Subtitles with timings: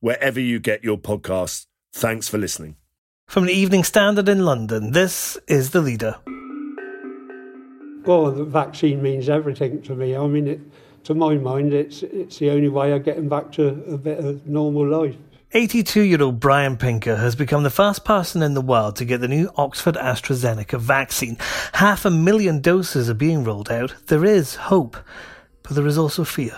[0.00, 1.66] wherever you get your podcasts.
[1.92, 2.76] Thanks for listening.
[3.26, 6.16] From the Evening Standard in London, this is The Leader.
[8.04, 10.16] Well, the vaccine means everything to me.
[10.16, 10.60] I mean, it,
[11.04, 14.46] to my mind, it's it's the only way of getting back to a bit of
[14.46, 15.16] normal life.
[15.52, 19.20] 82 year old Brian Pinker has become the first person in the world to get
[19.20, 21.36] the new Oxford AstraZeneca vaccine.
[21.72, 23.94] Half a million doses are being rolled out.
[24.06, 24.96] There is hope,
[25.64, 26.56] but there is also fear.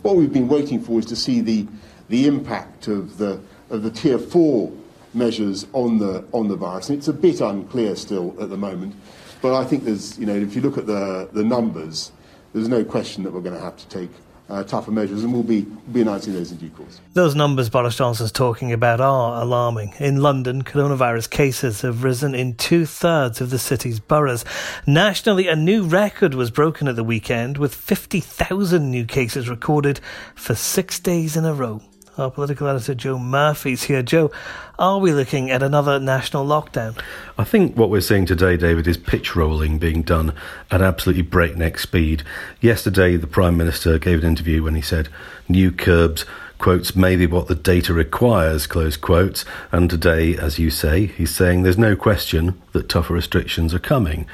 [0.00, 1.66] What we've been waiting for is to see the,
[2.10, 4.70] the impact of the, of the tier four
[5.14, 6.90] measures on the, on the virus.
[6.90, 8.94] And it's a bit unclear still at the moment.
[9.40, 12.12] But I think there's, you know, if you look at the, the numbers,
[12.52, 14.10] there's no question that we're going to have to take
[14.50, 17.00] uh, tougher measures, and we'll be, we'll be announcing those in due course.
[17.14, 19.94] Those numbers Boris Johnson's talking about are alarming.
[20.00, 24.44] In London, coronavirus cases have risen in two thirds of the city's boroughs.
[24.86, 30.00] Nationally, a new record was broken at the weekend with 50,000 new cases recorded
[30.34, 31.80] for six days in a row.
[32.20, 34.02] Our political editor Joe Murphy's here.
[34.02, 34.30] Joe,
[34.78, 37.00] are we looking at another national lockdown?
[37.38, 40.34] I think what we're seeing today, David, is pitch rolling being done
[40.70, 42.22] at absolutely breakneck speed.
[42.60, 45.08] Yesterday, the Prime Minister gave an interview when he said
[45.48, 46.26] new curbs
[46.60, 49.44] quotes maybe what the data requires close quotes.
[49.72, 54.26] And today as you say he's saying there's no question that tougher restrictions are coming.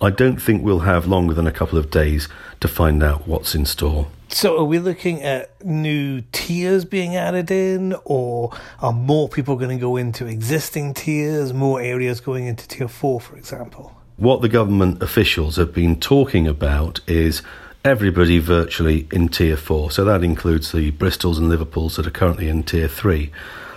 [0.00, 2.28] I don't think we'll have longer than a couple of days
[2.60, 4.08] to find out what's in store.
[4.28, 9.76] So, are we looking at new tiers being added in, or are more people going
[9.76, 13.94] to go into existing tiers, more areas going into tier four, for example?
[14.16, 17.42] What the government officials have been talking about is
[17.84, 19.90] everybody virtually in tier four.
[19.90, 23.30] So that includes the Bristols and Liverpools that are currently in tier three.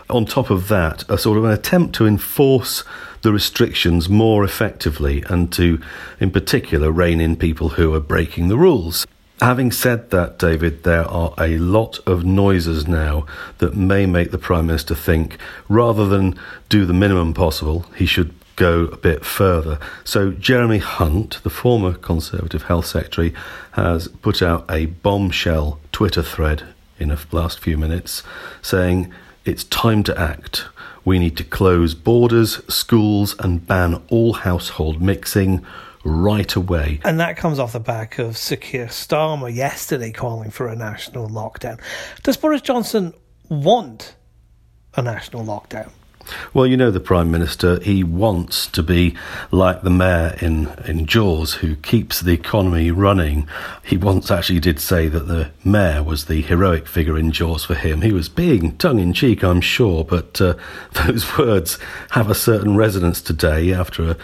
[0.10, 2.86] On top of that, a sort of an attempt to enforce
[3.22, 5.82] the restrictions more effectively and to,
[6.22, 9.06] in particular, rein in people who are breaking the rules.
[9.42, 13.26] Having said that, David, there are a lot of noises now
[13.58, 15.38] that may make the Prime Minister think
[15.68, 16.40] rather than
[16.70, 19.80] do the minimum possible, he should go a bit further.
[20.04, 23.34] So, Jeremy Hunt, the former Conservative Health Secretary,
[23.72, 26.64] has put out a bombshell Twitter thread
[27.00, 28.24] in the last few minutes
[28.62, 29.14] saying
[29.46, 30.66] it's time to act.
[31.06, 35.66] We need to close borders, schools, and ban all household mixing
[36.04, 37.00] right away.
[37.04, 41.80] And that comes off the back of Keir Starmer yesterday calling for a national lockdown.
[42.24, 43.14] Does Boris Johnson
[43.50, 44.16] want
[44.96, 45.92] a national lockdown?
[46.54, 49.16] Well, you know the Prime Minister, he wants to be
[49.52, 53.48] like the mayor in, in Jaws who keeps the economy running.
[53.84, 57.76] He once actually did say that the mayor was the heroic figure in Jaws for
[57.76, 58.02] him.
[58.02, 60.56] He was being tongue in cheek, I'm sure, but uh,
[61.06, 61.78] those words
[62.12, 64.18] have a certain resonance today after a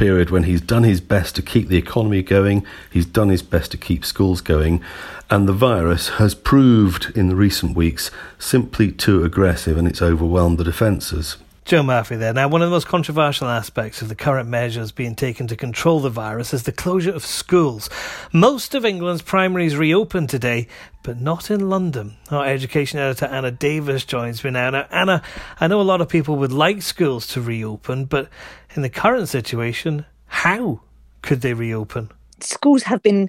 [0.00, 3.70] period when he's done his best to keep the economy going, he's done his best
[3.70, 4.82] to keep schools going,
[5.28, 10.56] and the virus has proved in the recent weeks simply too aggressive and it's overwhelmed
[10.56, 11.36] the defences.
[11.64, 12.32] Joe Murphy there.
[12.32, 16.00] Now, one of the most controversial aspects of the current measures being taken to control
[16.00, 17.88] the virus is the closure of schools.
[18.32, 20.66] Most of England's primaries reopened today,
[21.02, 22.16] but not in London.
[22.30, 24.70] Our education editor Anna Davis joins me now.
[24.70, 25.22] Now, Anna,
[25.60, 28.28] I know a lot of people would like schools to reopen, but
[28.74, 30.80] in the current situation, how
[31.22, 32.10] could they reopen?
[32.42, 33.28] schools have been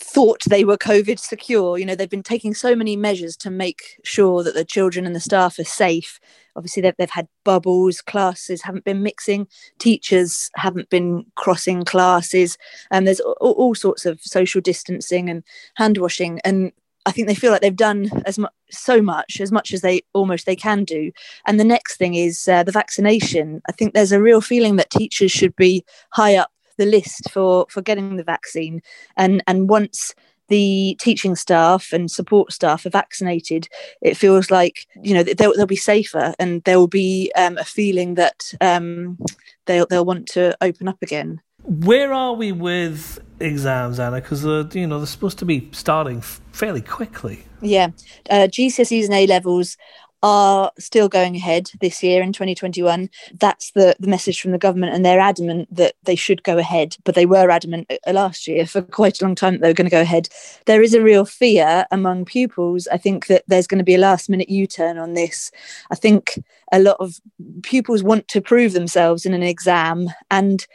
[0.00, 1.78] thought they were COVID secure.
[1.78, 5.14] You know, they've been taking so many measures to make sure that the children and
[5.14, 6.20] the staff are safe.
[6.58, 9.46] Obviously, they've, they've had bubbles, classes haven't been mixing,
[9.78, 12.58] teachers haven't been crossing classes,
[12.90, 15.44] and there's all, all sorts of social distancing and
[15.76, 16.40] hand washing.
[16.44, 16.72] And
[17.06, 20.02] I think they feel like they've done as much, so much, as much as they
[20.12, 21.12] almost they can do.
[21.46, 23.62] And the next thing is uh, the vaccination.
[23.68, 27.66] I think there's a real feeling that teachers should be high up the list for
[27.68, 28.80] for getting the vaccine
[29.16, 30.14] and and once
[30.48, 33.68] the teaching staff and support staff are vaccinated,
[34.02, 37.64] it feels like you know they'll, they'll be safer and there will be um, a
[37.64, 39.18] feeling that um,
[39.66, 41.40] they'll they'll want to open up again.
[41.64, 44.20] Where are we with exams, Anna?
[44.20, 46.20] Because uh, you know they're supposed to be starting
[46.52, 47.44] fairly quickly.
[47.60, 47.88] Yeah,
[48.30, 49.76] uh, GCSEs and A levels
[50.22, 53.08] are still going ahead this year in 2021.
[53.34, 56.96] That's the, the message from the government, and they're adamant that they should go ahead.
[57.04, 59.74] But they were adamant uh, last year for quite a long time that they were
[59.74, 60.28] going to go ahead.
[60.66, 62.88] There is a real fear among pupils.
[62.88, 65.50] I think that there's going to be a last minute U turn on this.
[65.90, 66.38] I think
[66.72, 67.20] a lot of
[67.62, 70.08] pupils want to prove themselves in an exam.
[70.30, 70.66] And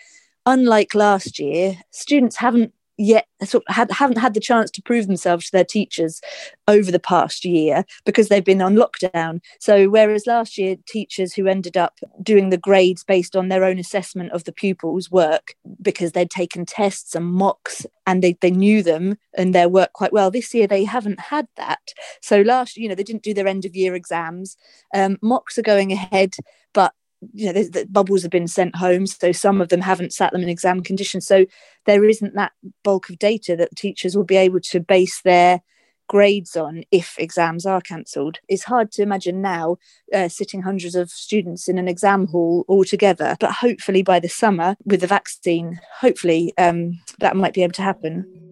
[0.45, 5.07] unlike last year, students haven't yet sort of had, haven't had the chance to prove
[5.07, 6.21] themselves to their teachers
[6.67, 9.39] over the past year because they've been on lockdown.
[9.59, 13.79] So whereas last year teachers who ended up doing the grades based on their own
[13.79, 18.83] assessment of the pupils' work because they'd taken tests and mocks and they, they knew
[18.83, 20.29] them and their work quite well.
[20.29, 21.81] This year they haven't had that.
[22.21, 24.57] So last, you know, they didn't do their end of year exams.
[24.93, 26.35] Um, mocks are going ahead,
[26.73, 26.93] but
[27.33, 30.43] you know, the bubbles have been sent home, so some of them haven't sat them
[30.43, 31.27] in exam conditions.
[31.27, 31.45] So
[31.85, 32.51] there isn't that
[32.83, 35.61] bulk of data that teachers will be able to base their
[36.07, 38.39] grades on if exams are cancelled.
[38.47, 39.77] It's hard to imagine now
[40.13, 44.29] uh, sitting hundreds of students in an exam hall all together, but hopefully by the
[44.29, 48.42] summer with the vaccine, hopefully um, that might be able to happen.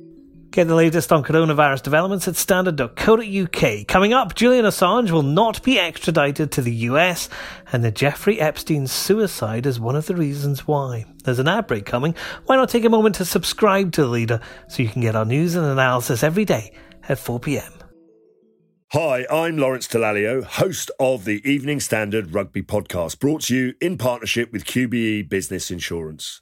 [0.51, 3.87] Get the latest on coronavirus developments at standard.co.uk.
[3.87, 7.29] Coming up, Julian Assange will not be extradited to the US,
[7.71, 11.05] and the Jeffrey Epstein suicide is one of the reasons why.
[11.23, 12.15] There's an ad break coming.
[12.47, 15.23] Why not take a moment to subscribe to the leader so you can get our
[15.23, 16.73] news and analysis every day
[17.07, 17.71] at 4 pm.
[18.91, 23.97] Hi, I'm Lawrence Dallaglio, host of the Evening Standard Rugby Podcast, brought to you in
[23.97, 26.41] partnership with QBE Business Insurance.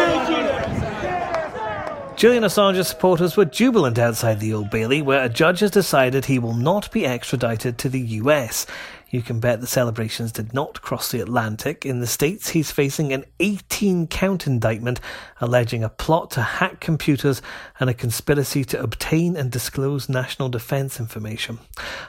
[2.21, 6.37] Julian Assange's supporters were jubilant outside the Old Bailey, where a judge has decided he
[6.37, 8.67] will not be extradited to the US.
[9.11, 11.85] You can bet the celebrations did not cross the Atlantic.
[11.85, 15.01] In the States, he's facing an 18 count indictment
[15.41, 17.41] alleging a plot to hack computers
[17.77, 21.59] and a conspiracy to obtain and disclose national defense information.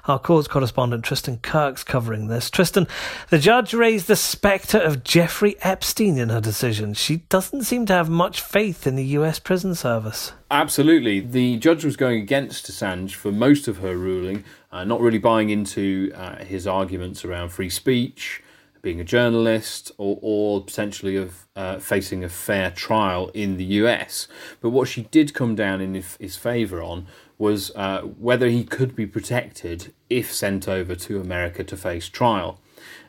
[0.06, 2.48] Our court correspondent Tristan Kirk's covering this.
[2.50, 2.86] Tristan,
[3.30, 6.94] the judge raised the spectre of Jeffrey Epstein in her decision.
[6.94, 10.32] She doesn't seem to have much faith in the US prison service.
[10.52, 11.20] Absolutely.
[11.20, 15.48] The judge was going against Assange for most of her ruling, uh, not really buying
[15.48, 18.42] into uh, his arguments around free speech,
[18.82, 24.28] being a journalist, or, or potentially of uh, facing a fair trial in the US.
[24.60, 27.06] But what she did come down in his favour on
[27.38, 32.60] was uh, whether he could be protected if sent over to America to face trial.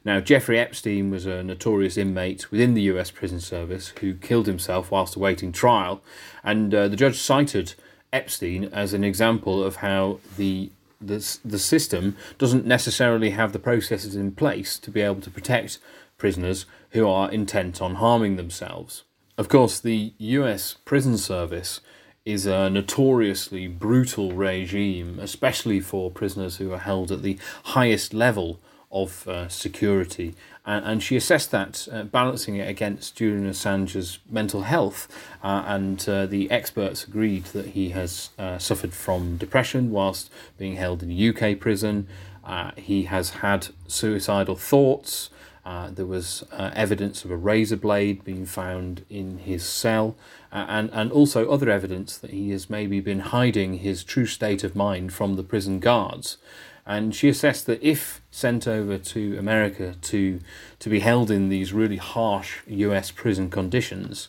[0.06, 4.92] Now, Jeffrey Epstein was a notorious inmate within the US prison service who killed himself
[4.92, 6.02] whilst awaiting trial,
[6.44, 7.76] and uh, the judge cited
[8.12, 10.72] Epstein as an example of how the
[11.06, 15.80] the, the system doesn't necessarily have the processes in place to be able to protect
[16.18, 19.04] prisoners who are intent on harming themselves.
[19.38, 21.82] Of course, the US prison service
[22.24, 28.62] is a notoriously brutal regime, especially for prisoners who are held at the highest level
[28.94, 30.36] of uh, security.
[30.66, 35.08] And, and, she assessed that, uh, balancing it against Julian Assange's mental health.
[35.44, 40.76] Uh, and uh, the experts agreed that he has uh, suffered from depression whilst being
[40.76, 42.08] held in UK prison.
[42.46, 45.32] Uh, he has had suicidal thoughts.
[45.66, 50.16] there was evidence of a razor blade being found in his cell,
[50.52, 54.76] and, and also other evidence that he has maybe been hiding his true state of
[54.76, 56.38] mind from the prison guards
[56.86, 60.40] and she assessed that if sent over to America to
[60.80, 63.12] to be held in these really harsh U.S.
[63.12, 64.28] prison conditions,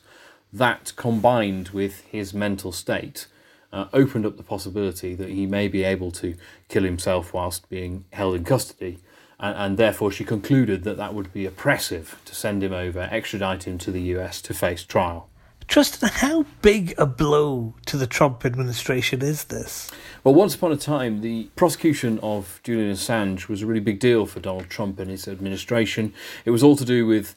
[0.52, 3.26] that combined with his mental state
[3.73, 6.37] uh, opened up the possibility that he may be able to
[6.68, 9.00] kill himself whilst being held in custody.
[9.40, 13.64] And, and therefore, she concluded that that would be oppressive to send him over, extradite
[13.64, 15.28] him to the US to face trial.
[15.68, 19.90] Tristan, how big a blow to the Trump administration is this?
[20.23, 24.26] Well, once upon a time, the prosecution of Julian Assange was a really big deal
[24.26, 26.12] for Donald Trump and his administration.
[26.44, 27.35] It was all to do with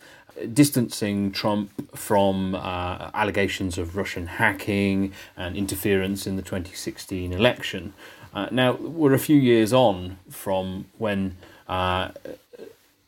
[0.53, 7.93] distancing Trump from uh, allegations of Russian hacking and interference in the 2016 election.
[8.33, 12.09] Uh, now, we're a few years on from when uh,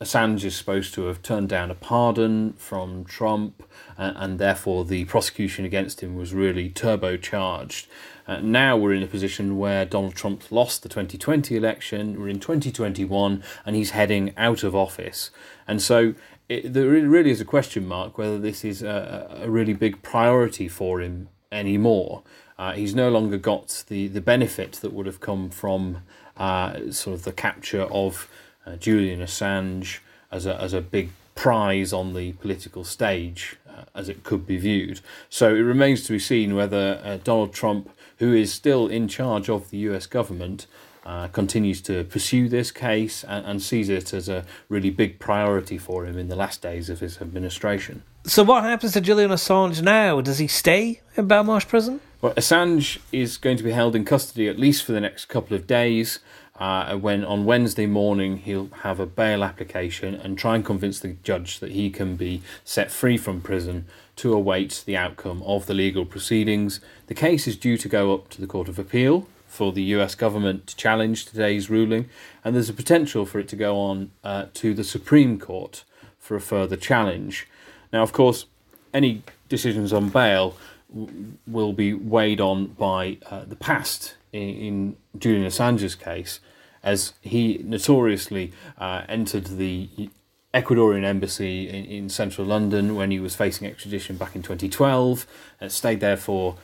[0.02, 3.62] Assange is supposed to have turned down a pardon from Trump,
[3.98, 7.86] uh, and therefore the prosecution against him was really turbocharged.
[8.26, 12.40] Uh, now we're in a position where Donald Trump lost the 2020 election, we're in
[12.40, 15.30] 2021, and he's heading out of office.
[15.68, 16.14] And so
[16.48, 20.66] it, there really is a question mark whether this is a, a really big priority
[20.66, 22.22] for him anymore.
[22.58, 25.98] Uh, he's no longer got the, the benefit that would have come from
[26.38, 28.30] uh, sort of the capture of
[28.70, 29.98] uh, Julian Assange
[30.30, 34.56] as a, as a big prize on the political stage, uh, as it could be
[34.56, 35.00] viewed.
[35.28, 39.48] So it remains to be seen whether uh, Donald Trump, who is still in charge
[39.48, 40.66] of the US government,
[41.04, 45.78] uh, continues to pursue this case and, and, sees it as a really big priority
[45.78, 48.02] for him in the last days of his administration.
[48.24, 50.20] So, what happens to Julian Assange now?
[50.20, 52.00] Does he stay in Belmarsh prison?
[52.20, 55.56] Well, Assange is going to be held in custody at least for the next couple
[55.56, 56.18] of days.
[56.60, 61.16] Uh, when on Wednesday morning he'll have a bail application and try and convince the
[61.22, 65.72] judge that he can be set free from prison to await the outcome of the
[65.72, 66.78] legal proceedings.
[67.06, 70.14] The case is due to go up to the Court of Appeal for the US
[70.14, 72.10] government to challenge today's ruling,
[72.44, 75.84] and there's a potential for it to go on uh, to the Supreme Court
[76.18, 77.48] for a further challenge.
[77.90, 78.44] Now, of course,
[78.92, 80.56] any decisions on bail
[80.94, 86.38] w- will be weighed on by uh, the past in, in Julian Assange's case
[86.82, 90.10] as he notoriously uh, entered the
[90.52, 95.26] Ecuadorian embassy in, in, central London when he was facing extradition back in 2012
[95.60, 96.56] and stayed there for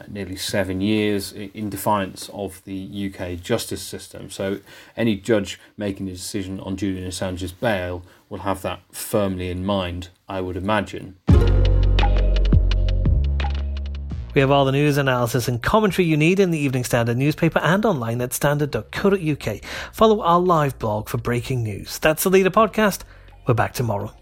[0.00, 4.30] uh, nearly seven years in defiance of the UK justice system.
[4.30, 4.60] So,
[4.96, 10.08] any judge making a decision on Julian Assange's bail will have that firmly in mind,
[10.26, 11.16] I would imagine.
[14.34, 17.60] We have all the news, analysis, and commentary you need in the Evening Standard newspaper
[17.60, 19.64] and online at standard.co.uk.
[19.92, 21.98] Follow our live blog for breaking news.
[22.00, 23.02] That's the Leader Podcast.
[23.46, 24.12] We're back tomorrow.